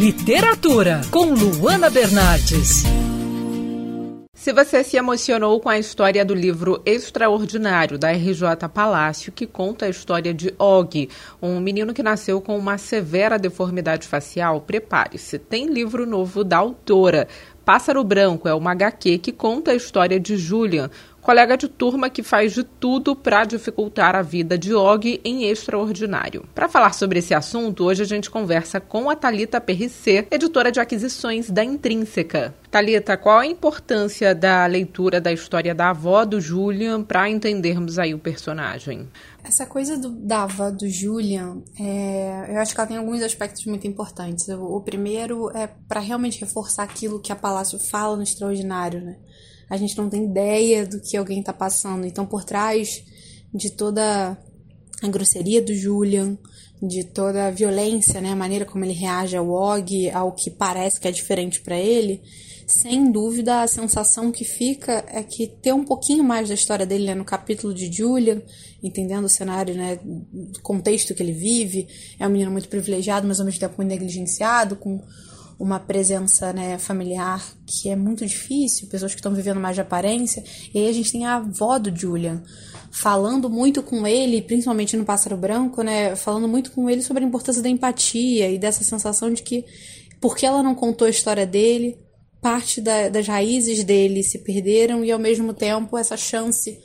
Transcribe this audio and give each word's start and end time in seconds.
Literatura, 0.00 1.02
com 1.10 1.26
Luana 1.34 1.90
Bernardes. 1.90 2.84
Se 4.32 4.50
você 4.50 4.82
se 4.82 4.96
emocionou 4.96 5.60
com 5.60 5.68
a 5.68 5.78
história 5.78 6.24
do 6.24 6.34
livro 6.34 6.80
Extraordinário 6.86 7.98
da 7.98 8.10
RJ 8.10 8.66
Palácio, 8.72 9.30
que 9.30 9.46
conta 9.46 9.84
a 9.84 9.90
história 9.90 10.32
de 10.32 10.54
Og, 10.58 11.10
um 11.42 11.60
menino 11.60 11.92
que 11.92 12.02
nasceu 12.02 12.40
com 12.40 12.56
uma 12.56 12.78
severa 12.78 13.38
deformidade 13.38 14.08
facial, 14.08 14.62
prepare-se. 14.62 15.38
Tem 15.38 15.66
livro 15.66 16.06
novo 16.06 16.42
da 16.42 16.56
autora. 16.56 17.28
Pássaro 17.64 18.02
Branco 18.02 18.48
é 18.48 18.54
uma 18.54 18.72
HQ 18.72 19.18
que 19.18 19.32
conta 19.32 19.70
a 19.70 19.74
história 19.74 20.18
de 20.18 20.36
Julian, 20.36 20.90
colega 21.20 21.56
de 21.56 21.68
turma 21.68 22.08
que 22.08 22.22
faz 22.22 22.52
de 22.52 22.64
tudo 22.64 23.14
para 23.14 23.44
dificultar 23.44 24.16
a 24.16 24.22
vida 24.22 24.56
de 24.56 24.74
Og 24.74 25.20
em 25.24 25.44
extraordinário. 25.44 26.44
Para 26.54 26.68
falar 26.68 26.94
sobre 26.94 27.18
esse 27.18 27.34
assunto, 27.34 27.84
hoje 27.84 28.02
a 28.02 28.06
gente 28.06 28.30
conversa 28.30 28.80
com 28.80 29.10
a 29.10 29.14
Talita 29.14 29.60
Perricê, 29.60 30.26
editora 30.30 30.72
de 30.72 30.80
aquisições 30.80 31.50
da 31.50 31.62
Intrínseca. 31.62 32.54
Talita, 32.70 33.16
qual 33.16 33.38
a 33.38 33.46
importância 33.46 34.34
da 34.34 34.64
leitura 34.66 35.20
da 35.20 35.32
história 35.32 35.74
da 35.74 35.90
avó 35.90 36.24
do 36.24 36.40
Julian 36.40 37.02
para 37.02 37.28
entendermos 37.28 37.98
aí 37.98 38.14
o 38.14 38.18
personagem? 38.18 39.08
Essa 39.42 39.66
coisa 39.66 39.96
do, 39.96 40.10
da 40.10 40.44
avó 40.44 40.70
do 40.70 40.88
Julian, 40.88 41.62
é, 41.78 42.46
eu 42.54 42.58
acho 42.60 42.74
que 42.74 42.80
ela 42.80 42.88
tem 42.88 42.96
alguns 42.96 43.22
aspectos 43.22 43.64
muito 43.66 43.86
importantes. 43.86 44.46
O, 44.48 44.76
o 44.76 44.80
primeiro 44.82 45.50
é 45.56 45.66
para 45.66 46.00
realmente 46.00 46.40
reforçar 46.40 46.82
aquilo 46.82 47.20
que 47.20 47.32
a 47.32 47.36
Palácio 47.36 47.78
fala 47.78 48.16
no 48.16 48.22
Extraordinário, 48.22 49.00
né? 49.00 49.16
a 49.70 49.76
gente 49.76 49.96
não 49.96 50.10
tem 50.10 50.24
ideia 50.24 50.84
do 50.84 51.00
que 51.00 51.16
alguém 51.16 51.38
está 51.38 51.52
passando. 51.52 52.04
Então, 52.04 52.26
por 52.26 52.42
trás 52.42 53.04
de 53.54 53.70
toda 53.70 54.36
a 55.02 55.08
grosseria 55.08 55.62
do 55.62 55.74
Julian, 55.74 56.36
de 56.82 57.04
toda 57.04 57.46
a 57.46 57.50
violência, 57.50 58.20
né, 58.20 58.32
a 58.32 58.36
maneira 58.36 58.64
como 58.64 58.84
ele 58.84 58.94
reage 58.94 59.36
ao 59.36 59.48
Og, 59.48 60.10
ao 60.10 60.32
que 60.32 60.50
parece 60.50 60.98
que 60.98 61.06
é 61.06 61.10
diferente 61.10 61.60
para 61.60 61.78
ele, 61.78 62.22
sem 62.66 63.10
dúvida 63.10 63.62
a 63.62 63.66
sensação 63.66 64.30
que 64.30 64.44
fica 64.44 65.04
é 65.08 65.22
que 65.22 65.46
ter 65.46 65.72
um 65.74 65.84
pouquinho 65.84 66.22
mais 66.22 66.48
da 66.48 66.54
história 66.54 66.86
dele 66.86 67.04
né, 67.04 67.14
no 67.14 67.24
capítulo 67.24 67.74
de 67.74 67.92
Julian, 67.92 68.40
entendendo 68.82 69.24
o 69.24 69.28
cenário, 69.28 69.74
né, 69.74 69.98
contexto 70.62 71.14
que 71.14 71.22
ele 71.22 71.32
vive, 71.32 71.88
é 72.18 72.26
um 72.26 72.30
menino 72.30 72.50
muito 72.50 72.68
privilegiado, 72.68 73.26
mas 73.26 73.40
ao 73.40 73.46
mesmo 73.46 73.60
tempo 73.60 73.74
muito 73.76 73.90
negligenciado, 73.90 74.76
com 74.76 75.02
uma 75.60 75.78
presença 75.78 76.54
né, 76.54 76.78
familiar 76.78 77.46
que 77.66 77.90
é 77.90 77.94
muito 77.94 78.24
difícil, 78.24 78.88
pessoas 78.88 79.12
que 79.12 79.20
estão 79.20 79.34
vivendo 79.34 79.60
mais 79.60 79.74
de 79.74 79.82
aparência. 79.82 80.42
E 80.72 80.78
aí 80.78 80.88
a 80.88 80.92
gente 80.92 81.12
tem 81.12 81.26
a 81.26 81.36
avó 81.36 81.78
do 81.78 81.94
Julian 81.94 82.42
falando 82.90 83.50
muito 83.50 83.82
com 83.82 84.06
ele, 84.06 84.40
principalmente 84.40 84.96
no 84.96 85.04
Pássaro 85.04 85.36
Branco, 85.36 85.82
né, 85.82 86.16
falando 86.16 86.48
muito 86.48 86.72
com 86.72 86.88
ele 86.88 87.02
sobre 87.02 87.22
a 87.22 87.26
importância 87.26 87.62
da 87.62 87.68
empatia 87.68 88.50
e 88.50 88.58
dessa 88.58 88.82
sensação 88.82 89.30
de 89.30 89.42
que, 89.42 89.66
porque 90.18 90.46
ela 90.46 90.62
não 90.62 90.74
contou 90.74 91.06
a 91.06 91.10
história 91.10 91.46
dele, 91.46 91.98
parte 92.40 92.80
da, 92.80 93.10
das 93.10 93.28
raízes 93.28 93.84
dele 93.84 94.22
se 94.22 94.38
perderam 94.38 95.04
e 95.04 95.12
ao 95.12 95.18
mesmo 95.18 95.52
tempo 95.52 95.98
essa 95.98 96.16
chance 96.16 96.80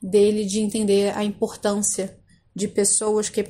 dele 0.00 0.44
de 0.44 0.60
entender 0.60 1.12
a 1.16 1.24
importância 1.24 2.16
de 2.54 2.68
pessoas 2.68 3.28
que 3.28 3.44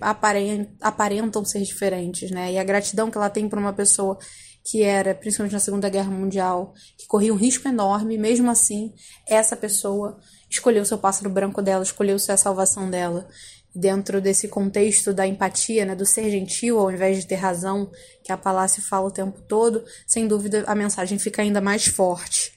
aparentam 0.80 1.44
ser 1.44 1.62
diferentes, 1.62 2.30
né? 2.30 2.52
E 2.52 2.58
a 2.58 2.64
gratidão 2.64 3.10
que 3.10 3.16
ela 3.16 3.30
tem 3.30 3.48
por 3.48 3.58
uma 3.58 3.72
pessoa 3.72 4.18
que 4.64 4.82
era, 4.82 5.14
principalmente 5.14 5.52
na 5.52 5.60
Segunda 5.60 5.88
Guerra 5.88 6.10
Mundial, 6.10 6.74
que 6.96 7.06
corria 7.06 7.32
um 7.32 7.36
risco 7.36 7.66
enorme, 7.68 8.18
mesmo 8.18 8.50
assim, 8.50 8.92
essa 9.26 9.56
pessoa 9.56 10.18
escolheu 10.48 10.84
seu 10.84 10.98
pássaro 10.98 11.30
branco 11.30 11.62
dela, 11.62 11.82
escolheu 11.82 12.18
ser 12.18 12.32
a 12.32 12.36
salvação 12.36 12.90
dela. 12.90 13.28
Dentro 13.72 14.20
desse 14.20 14.48
contexto 14.48 15.14
da 15.14 15.26
empatia, 15.26 15.84
né, 15.84 15.94
do 15.94 16.04
ser 16.04 16.28
gentil 16.28 16.78
ao 16.78 16.90
invés 16.90 17.18
de 17.18 17.26
ter 17.26 17.36
razão, 17.36 17.90
que 18.24 18.32
a 18.32 18.36
Palácio 18.36 18.82
fala 18.82 19.06
o 19.06 19.12
tempo 19.12 19.40
todo, 19.42 19.84
sem 20.06 20.26
dúvida 20.26 20.64
a 20.66 20.74
mensagem 20.74 21.18
fica 21.18 21.40
ainda 21.40 21.60
mais 21.60 21.86
forte. 21.86 22.52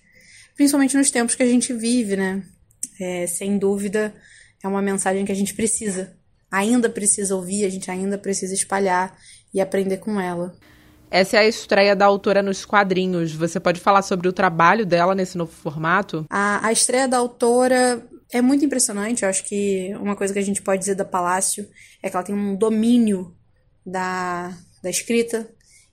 Principalmente 0.56 0.98
nos 0.98 1.12
tempos 1.12 1.36
que 1.36 1.44
a 1.44 1.48
gente 1.48 1.72
vive, 1.72 2.16
né? 2.16 2.44
É, 3.00 3.28
sem 3.28 3.58
dúvida 3.60 4.14
é 4.64 4.68
uma 4.68 4.82
mensagem 4.82 5.24
que 5.24 5.32
a 5.32 5.36
gente 5.36 5.54
precisa, 5.54 6.16
ainda 6.50 6.90
precisa 6.90 7.36
ouvir, 7.36 7.66
a 7.66 7.70
gente 7.70 7.92
ainda 7.92 8.18
precisa 8.18 8.54
espalhar 8.54 9.16
e 9.54 9.62
aprender 9.62 9.98
com 9.98 10.20
ela. 10.20 10.56
Essa 11.14 11.38
é 11.38 11.40
a 11.42 11.48
estreia 11.48 11.96
da 11.96 12.06
autora 12.06 12.42
nos 12.42 12.66
quadrinhos. 12.66 13.34
Você 13.34 13.60
pode 13.60 13.80
falar 13.80 14.02
sobre 14.02 14.28
o 14.28 14.34
trabalho 14.34 14.84
dela 14.84 15.14
nesse 15.14 15.38
novo 15.38 15.52
formato? 15.52 16.26
A, 16.28 16.66
a 16.66 16.72
estreia 16.72 17.08
da 17.08 17.20
autora 17.20 18.04
é 18.32 18.42
muito 18.42 18.66
impressionante. 18.66 19.22
Eu 19.22 19.30
acho 19.30 19.44
que 19.44 19.94
uma 20.00 20.16
coisa 20.16 20.34
que 20.34 20.40
a 20.40 20.44
gente 20.44 20.60
pode 20.60 20.80
dizer 20.80 20.96
da 20.96 21.06
Palácio 21.06 21.70
é 22.02 22.10
que 22.10 22.16
ela 22.16 22.26
tem 22.26 22.34
um 22.34 22.56
domínio 22.56 23.32
da, 23.86 24.58
da 24.82 24.90
escrita. 24.90 25.48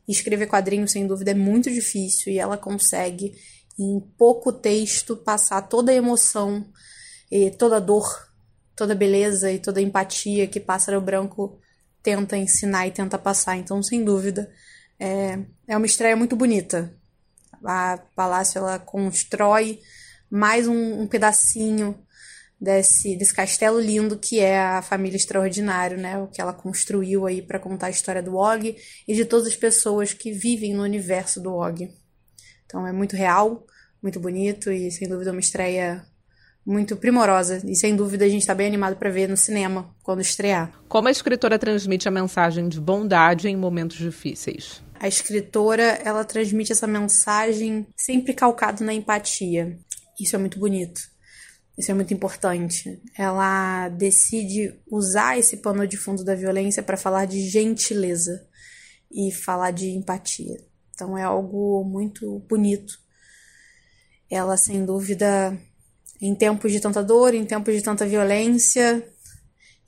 Escrever 0.09 0.47
quadrinhos, 0.47 0.93
sem 0.93 1.07
dúvida, 1.07 1.33
é 1.33 1.35
muito 1.35 1.71
difícil 1.71 2.33
e 2.33 2.39
ela 2.39 2.57
consegue, 2.57 3.35
em 3.79 4.01
pouco 4.17 4.51
texto, 4.51 5.19
passar 5.19 5.61
toda 5.69 5.93
a 5.93 5.95
emoção, 5.95 6.65
e 7.31 7.51
toda 7.51 7.77
a 7.77 7.81
dor, 7.81 8.27
toda 8.75 8.95
a 8.95 8.97
beleza 8.97 9.53
e 9.53 9.59
toda 9.59 9.81
a 9.81 9.83
empatia 9.83 10.47
que 10.47 10.59
Pássaro 10.59 10.99
Branco 10.99 11.59
tenta 12.03 12.39
ensinar 12.39 12.87
e 12.87 12.91
tenta 12.91 13.19
passar. 13.19 13.59
Então, 13.59 13.83
sem 13.83 14.03
dúvida, 14.03 14.51
é, 15.01 15.39
é 15.67 15.77
uma 15.77 15.87
estreia 15.87 16.15
muito 16.15 16.37
bonita. 16.37 16.93
A 17.65 17.99
Palácio 18.15 18.59
ela 18.59 18.79
constrói 18.79 19.81
mais 20.31 20.69
um, 20.69 21.01
um 21.01 21.07
pedacinho 21.07 21.99
desse, 22.61 23.17
desse 23.17 23.35
castelo 23.35 23.81
lindo 23.81 24.19
que 24.19 24.39
é 24.39 24.59
a 24.59 24.83
família 24.83 25.17
extraordinária, 25.17 25.97
né? 25.97 26.19
O 26.19 26.29
que 26.29 26.41
ela 26.41 26.53
construiu 26.53 27.27
aí 27.27 27.41
para 27.41 27.59
contar 27.59 27.87
a 27.87 27.91
história 27.91 28.23
do 28.23 28.37
Og 28.37 28.77
e 29.09 29.15
de 29.15 29.25
todas 29.25 29.47
as 29.47 29.57
pessoas 29.57 30.13
que 30.13 30.31
vivem 30.31 30.75
no 30.75 30.83
universo 30.83 31.41
do 31.41 31.55
Og. 31.55 31.91
Então 32.67 32.87
é 32.87 32.93
muito 32.93 33.17
real, 33.17 33.67
muito 34.03 34.21
bonito 34.21 34.71
e 34.71 34.91
sem 34.91 35.09
dúvida 35.09 35.33
uma 35.33 35.41
estreia 35.41 36.05
muito 36.65 36.97
primorosa 36.97 37.63
e 37.65 37.75
sem 37.75 37.97
dúvida 37.97 38.25
a 38.25 38.29
gente 38.29 38.43
está 38.43 38.55
bem 38.55 38.67
animado 38.67 38.97
para 38.97 39.11
ver 39.11 39.29
no 39.29 39.37
cinema 39.37 39.95
quando 40.03 40.21
estrear. 40.21 40.73
Como 40.89 41.09
a 41.09 41.11
escritora 41.11 41.59
transmite 41.59 42.07
a 42.07 42.11
mensagem 42.11 42.69
de 42.69 42.81
bondade 42.81 43.49
em 43.49 43.57
momentos 43.57 43.97
difíceis? 43.97 44.83
a 45.01 45.09
escritora 45.09 45.99
ela 46.05 46.27
transmite 46.27 46.73
essa 46.73 46.87
mensagem 46.87 47.87
sempre 47.97 48.35
calcado 48.35 48.85
na 48.85 48.93
empatia. 48.93 49.79
Isso 50.21 50.37
é 50.37 50.39
muito 50.39 50.59
bonito. 50.59 51.01
Isso 51.79 51.91
é 51.91 51.95
muito 51.95 52.13
importante. 52.13 53.01
Ela 53.17 53.89
decide 53.89 54.79
usar 54.91 55.39
esse 55.39 55.57
pano 55.57 55.87
de 55.87 55.97
fundo 55.97 56.23
da 56.23 56.35
violência 56.35 56.83
para 56.83 56.99
falar 56.99 57.25
de 57.25 57.41
gentileza 57.49 58.47
e 59.11 59.33
falar 59.33 59.71
de 59.71 59.89
empatia. 59.89 60.63
Então 60.95 61.17
é 61.17 61.23
algo 61.23 61.83
muito 61.83 62.41
bonito. 62.41 62.93
Ela, 64.31 64.59
sem 64.59 64.85
dúvida, 64.85 65.59
em 66.21 66.35
tempos 66.35 66.73
de 66.73 66.81
tanta 66.81 67.03
dor, 67.03 67.35
em 67.35 67.45
tempos 67.45 67.75
de 67.75 67.83
tanta 67.83 68.07
violência, 68.07 69.07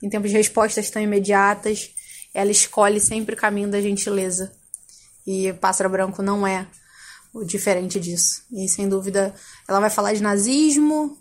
em 0.01 0.09
tempos 0.09 0.31
de 0.31 0.37
respostas 0.37 0.89
tão 0.89 1.01
imediatas, 1.01 1.91
ela 2.33 2.51
escolhe 2.51 2.99
sempre 2.99 3.35
o 3.35 3.37
caminho 3.37 3.69
da 3.69 3.79
gentileza 3.79 4.51
e 5.25 5.53
Pássaro 5.53 5.89
Branco 5.89 6.21
não 6.21 6.45
é 6.45 6.67
o 7.33 7.43
diferente 7.43 7.99
disso. 7.99 8.43
E 8.51 8.67
sem 8.67 8.87
dúvida, 8.87 9.33
ela 9.67 9.79
vai 9.79 9.89
falar 9.89 10.13
de 10.13 10.21
nazismo, 10.21 11.17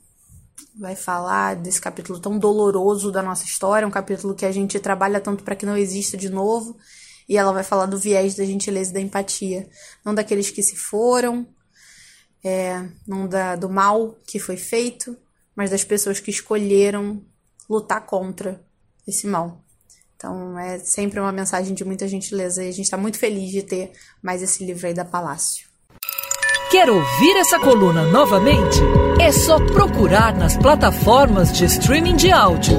vai 0.78 0.96
falar 0.96 1.56
desse 1.56 1.80
capítulo 1.80 2.18
tão 2.18 2.38
doloroso 2.38 3.10
da 3.10 3.22
nossa 3.22 3.44
história, 3.44 3.86
um 3.86 3.90
capítulo 3.90 4.34
que 4.34 4.44
a 4.44 4.52
gente 4.52 4.78
trabalha 4.80 5.20
tanto 5.20 5.44
para 5.44 5.56
que 5.56 5.66
não 5.66 5.76
exista 5.76 6.16
de 6.16 6.28
novo. 6.28 6.76
E 7.28 7.36
ela 7.36 7.52
vai 7.52 7.62
falar 7.62 7.86
do 7.86 7.98
viés 7.98 8.34
da 8.34 8.44
gentileza 8.44 8.90
e 8.90 8.94
da 8.94 9.00
empatia, 9.00 9.68
não 10.04 10.14
daqueles 10.14 10.50
que 10.50 10.62
se 10.62 10.76
foram, 10.76 11.46
é, 12.44 12.84
não 13.06 13.26
da, 13.26 13.56
do 13.56 13.68
mal 13.68 14.16
que 14.26 14.38
foi 14.38 14.56
feito, 14.56 15.16
mas 15.54 15.70
das 15.70 15.84
pessoas 15.84 16.20
que 16.20 16.30
escolheram 16.30 17.22
lutar 17.68 18.04
contra 18.04 18.60
esse 19.06 19.26
mal. 19.26 19.62
Então 20.16 20.58
é 20.58 20.78
sempre 20.78 21.18
uma 21.18 21.32
mensagem 21.32 21.74
de 21.74 21.84
muita 21.84 22.06
gentileza 22.06 22.64
e 22.64 22.68
a 22.68 22.72
gente 22.72 22.84
está 22.84 22.96
muito 22.96 23.18
feliz 23.18 23.50
de 23.50 23.62
ter 23.62 23.92
mais 24.22 24.42
esse 24.42 24.64
livro 24.64 24.86
aí 24.86 24.94
da 24.94 25.04
Palácio. 25.04 25.66
Quer 26.70 26.88
ouvir 26.88 27.36
essa 27.36 27.58
coluna 27.58 28.04
novamente? 28.10 28.78
É 29.20 29.30
só 29.30 29.58
procurar 29.58 30.34
nas 30.34 30.56
plataformas 30.56 31.52
de 31.52 31.66
streaming 31.66 32.16
de 32.16 32.30
áudio. 32.30 32.78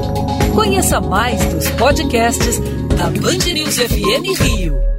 Conheça 0.55 0.99
mais 0.99 1.45
dos 1.53 1.69
podcasts 1.71 2.59
da 2.97 3.09
Band 3.09 3.53
News 3.53 3.75
FM 3.75 4.39
Rio. 4.39 4.92